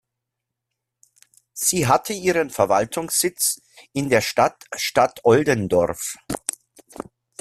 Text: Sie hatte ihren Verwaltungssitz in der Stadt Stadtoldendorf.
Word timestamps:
Sie 1.53 1.85
hatte 1.85 2.13
ihren 2.13 2.49
Verwaltungssitz 2.49 3.61
in 3.93 4.09
der 4.09 4.21
Stadt 4.21 4.63
Stadtoldendorf. 4.75 6.17